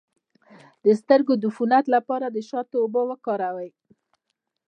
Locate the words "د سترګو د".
0.83-1.43